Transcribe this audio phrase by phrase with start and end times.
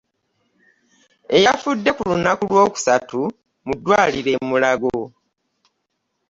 [1.35, 3.21] Eyafudde ku lunaku Lwokusatu
[3.65, 4.97] mu ddwaliro e Mulago.